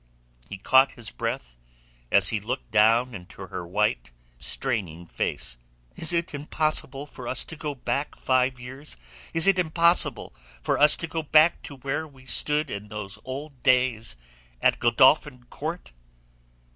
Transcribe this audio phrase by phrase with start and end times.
[0.49, 1.55] He caught his breath
[2.11, 5.59] as he looked down into her white, straining face
[5.95, 8.97] "Is it impossible for us to go back five years?
[9.31, 10.33] Is it impossible
[10.63, 14.15] for us to go back to where we stood in those old days
[14.59, 15.93] at Godolphin Court?"